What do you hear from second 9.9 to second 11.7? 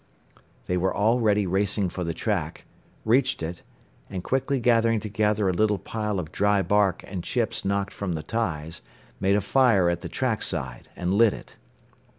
at the track side, and lit it.